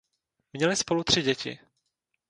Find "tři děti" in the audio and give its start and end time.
1.03-1.59